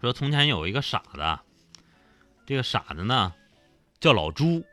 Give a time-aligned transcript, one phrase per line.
[0.00, 1.38] 说从前有一个傻子，
[2.46, 3.32] 这个傻子呢
[4.00, 4.62] 叫老朱。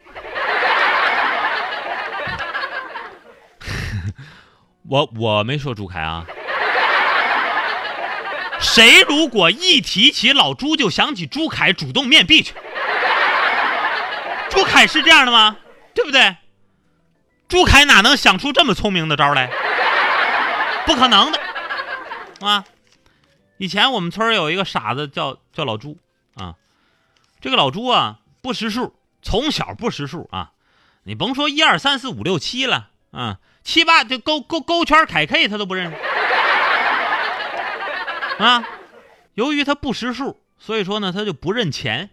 [4.87, 6.25] 我我没说朱凯啊。
[8.59, 12.53] 谁如果一提起老朱就想起朱凯主动面壁去？
[14.49, 15.57] 朱凯是这样的吗？
[15.95, 16.37] 对不对？
[17.47, 19.49] 朱凯哪能想出这么聪明的招来？
[20.85, 21.39] 不可能的，
[22.41, 22.63] 啊！
[23.57, 25.97] 以前我们村有一个傻子叫叫老朱
[26.35, 26.55] 啊，
[27.39, 30.51] 这个老朱啊不识数，从小不识数啊，
[31.03, 35.97] 你甭说一二三四五六七了啊，七八就勾勾勾圈凯 K 他都不认识
[38.43, 38.67] 啊。
[39.35, 42.09] 由于他不识数，所以说呢他就不认钱。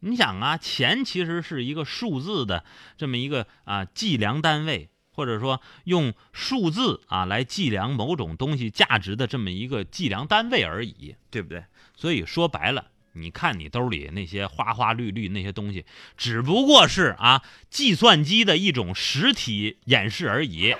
[0.00, 2.64] 你想啊，钱其实是一个数字的
[2.96, 4.90] 这么一个啊计量单位。
[5.16, 11.64] 或者说用数字啊来计量某种东西价值的这么一个计量单位而已，对不对？
[11.96, 15.86] 所以说白了，你看你兜里那些花花绿绿那些东西，
[16.18, 20.76] 只不过是啊计算机的一种实体演示而已，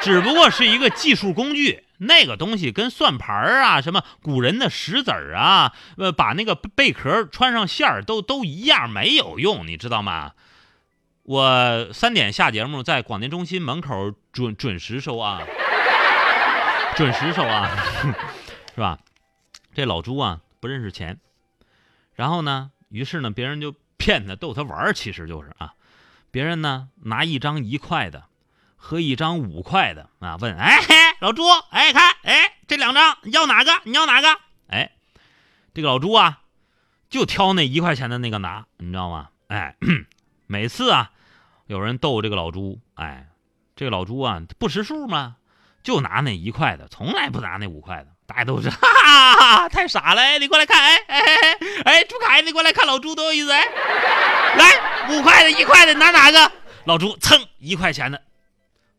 [0.00, 1.82] 只不过是一个计数工具。
[1.98, 10.32] 那个东西跟算盘啊，什么古人的石子啊，呃，把那个贝壳穿上线儿都都一样，没有用，你知道吗？
[11.26, 15.42] 我三点下节目，在广电中心门口准准时收啊，
[16.94, 17.68] 准时收啊，
[18.72, 19.00] 是吧？
[19.74, 21.18] 这老朱啊不认识钱，
[22.14, 25.74] 然后呢，于是呢，别人就骗他逗他玩其实就是啊，
[26.30, 28.26] 别人呢拿一张一块的
[28.76, 30.78] 和一张五块的啊，问哎
[31.18, 34.28] 老朱哎看哎这两张你要哪个你要哪个
[34.68, 34.92] 哎，
[35.74, 36.42] 这个老朱啊
[37.10, 39.30] 就挑那一块钱的那个拿，你知道吗？
[39.48, 39.74] 哎，
[40.46, 41.10] 每次啊。
[41.66, 43.26] 有人逗这个老朱，哎，
[43.74, 45.36] 这个老朱啊不识数吗？
[45.82, 48.06] 就拿那一块的，从来不拿那五块的。
[48.26, 50.20] 大家都是 哈哈哈，太傻了！
[50.20, 53.52] 哎，你过来看，哎哎哎哎，朱凯，你过来看老朱多有意思！
[53.52, 53.64] 哎，
[54.56, 56.50] 来五块的一块的拿哪个？
[56.86, 58.20] 老朱蹭一块钱的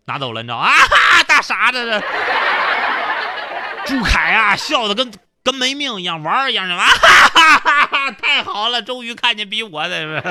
[0.06, 0.72] 拿走了，你知道啊？
[0.72, 2.02] 哈大傻子这
[3.86, 5.12] 朱凯啊，笑的跟
[5.44, 8.12] 跟没命一样，玩一样的，哈哈哈哈！
[8.12, 10.24] 太好了，终于看见比我的。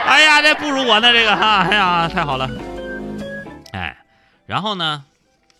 [0.10, 2.50] 哎呀，这不如我呢，这个哈，哎呀，太好了，
[3.72, 3.96] 哎，
[4.46, 5.04] 然后呢，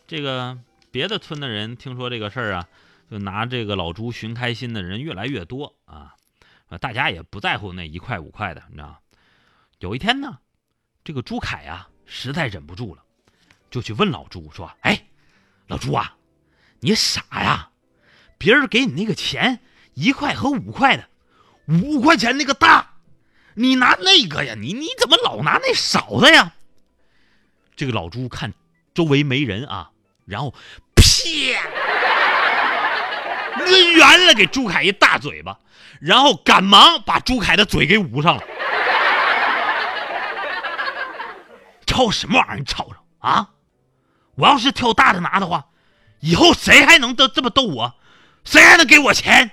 [0.07, 0.59] 这个
[0.91, 2.67] 别的村的人听说这个事儿啊，
[3.11, 6.15] 就拿这个老朱寻开心的人越来越多啊，
[6.81, 9.01] 大家也不在乎那一块五块的，你知道
[9.79, 10.39] 有一天呢，
[11.05, 13.03] 这个朱凯呀，实在忍不住了，
[13.71, 15.07] 就去问老朱说：“哎，
[15.69, 16.17] 老朱啊，
[16.81, 17.71] 你傻呀？
[18.37, 19.61] 别人给你那个钱
[19.95, 21.09] 一块和五块的，
[21.69, 22.89] 五块钱那个大。”
[23.55, 24.55] 你拿那个呀？
[24.57, 26.53] 你你怎么老拿那勺子呀？
[27.77, 28.53] 这个老朱看
[28.95, 29.91] 周围没人啊，
[30.27, 30.55] 然后
[30.95, 31.03] 啪
[33.65, 35.59] 抡圆了，给朱凯一大嘴巴，
[36.01, 38.43] 然后赶忙把朱凯的嘴给捂上了。
[41.87, 42.57] 吵什么玩意儿？
[42.59, 43.51] 你吵吵啊！
[44.37, 45.67] 我要是挑大的拿的话，
[46.21, 47.95] 以后谁还能这这么逗我？
[48.45, 49.51] 谁还能给我钱？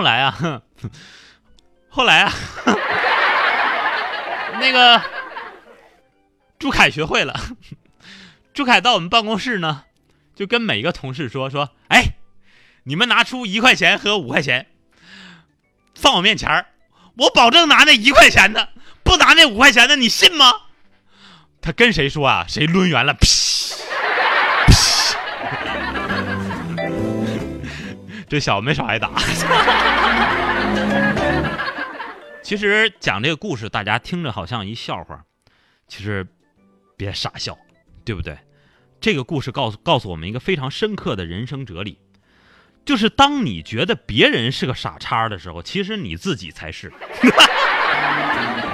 [0.00, 0.62] 后来啊，
[1.90, 2.32] 后来啊，
[4.58, 5.02] 那个
[6.58, 7.38] 朱凯学会了，
[8.54, 9.84] 朱凯到我们办公室呢，
[10.34, 12.14] 就跟每个同事说说：“哎，
[12.84, 14.68] 你们拿出一块钱和五块钱，
[15.94, 16.64] 放我面前
[17.18, 18.70] 我保证拿那一块钱的，
[19.04, 20.50] 不拿那五块钱的，你信吗？”
[21.60, 22.46] 他跟谁说啊？
[22.48, 23.14] 谁抡圆了？
[28.30, 29.10] 这小子没少挨打。
[32.42, 35.20] 其实讲这个故事，大家听着好像一笑话，
[35.88, 36.24] 其实
[36.96, 37.58] 别傻笑，
[38.04, 38.38] 对不对？
[39.00, 41.98] 这个故事告诉告诉我们一个非常深刻的人生哲理，
[42.84, 46.92] 就是当你觉得别人是个傻叉的时候，其实你自己才是。